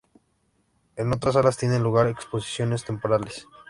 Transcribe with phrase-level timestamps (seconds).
[0.95, 3.45] En otras salas tienen lugar exposiciones temporales.